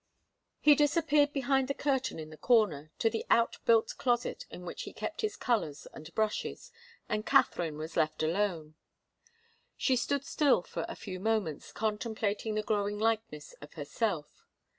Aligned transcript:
He 0.59 0.73
disappeared 0.73 1.31
behind 1.31 1.67
the 1.67 1.75
curtain 1.75 2.17
in 2.17 2.31
the 2.31 2.35
corner, 2.37 2.89
to 2.97 3.07
the 3.07 3.23
out 3.29 3.59
built 3.65 3.93
closet 3.99 4.47
in 4.49 4.65
which 4.65 4.81
he 4.81 4.93
kept 4.93 5.21
his 5.21 5.35
colours 5.35 5.85
and 5.93 6.11
brushes, 6.15 6.71
and 7.07 7.23
Katharine 7.23 7.77
was 7.77 7.95
left 7.95 8.23
alone. 8.23 8.73
She 9.77 9.95
stood 9.95 10.25
still 10.25 10.63
for 10.63 10.87
a 10.89 10.95
few 10.95 11.19
moments 11.19 11.71
contemplating 11.71 12.55
the 12.55 12.63
growing 12.63 12.97
likeness 12.97 13.53
of 13.61 13.75
herself. 13.75 14.43